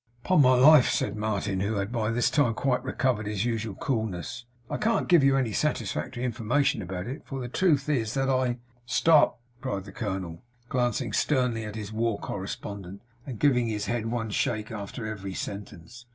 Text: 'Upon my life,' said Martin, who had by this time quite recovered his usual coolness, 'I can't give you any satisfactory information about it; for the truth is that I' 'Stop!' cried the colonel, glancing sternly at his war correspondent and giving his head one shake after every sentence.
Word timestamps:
'Upon 0.25 0.41
my 0.41 0.55
life,' 0.55 0.89
said 0.89 1.15
Martin, 1.15 1.59
who 1.59 1.75
had 1.75 1.91
by 1.91 2.09
this 2.09 2.31
time 2.31 2.55
quite 2.55 2.83
recovered 2.83 3.27
his 3.27 3.45
usual 3.45 3.75
coolness, 3.75 4.45
'I 4.67 4.77
can't 4.77 5.07
give 5.07 5.23
you 5.23 5.37
any 5.37 5.53
satisfactory 5.53 6.23
information 6.23 6.81
about 6.81 7.05
it; 7.05 7.21
for 7.23 7.39
the 7.39 7.47
truth 7.47 7.87
is 7.87 8.15
that 8.15 8.27
I' 8.27 8.57
'Stop!' 8.87 9.37
cried 9.61 9.83
the 9.83 9.91
colonel, 9.91 10.41
glancing 10.69 11.13
sternly 11.13 11.65
at 11.65 11.75
his 11.75 11.93
war 11.93 12.17
correspondent 12.17 13.03
and 13.27 13.37
giving 13.37 13.67
his 13.67 13.85
head 13.85 14.07
one 14.07 14.31
shake 14.31 14.71
after 14.71 15.05
every 15.05 15.35
sentence. 15.35 16.07